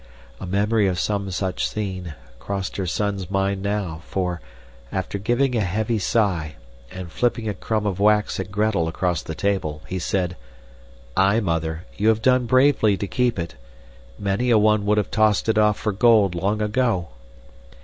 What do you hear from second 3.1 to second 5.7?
mind now, for, after giving a